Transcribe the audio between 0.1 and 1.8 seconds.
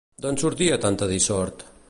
D'on sortia tanta dissort?